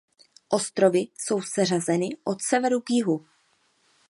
[0.49, 3.25] Ostrovy jsou seřazeny od severu k jihu.